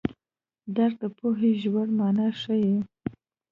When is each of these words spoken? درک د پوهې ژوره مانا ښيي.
درک 0.75 0.95
د 1.03 1.05
پوهې 1.17 1.49
ژوره 1.61 1.93
مانا 1.97 2.27
ښيي. 2.41 2.75